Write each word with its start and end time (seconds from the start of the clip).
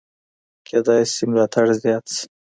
کېدای 0.67 1.03
سي 1.13 1.23
ملاتړ 1.29 1.65
زیات 1.81 2.05
سي. 2.15 2.23